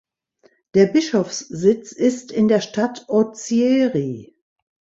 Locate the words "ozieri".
3.07-4.35